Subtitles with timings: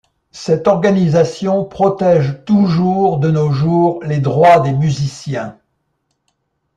[0.31, 5.59] Cette organisation protège toujours de nos jours les droits des musiciens.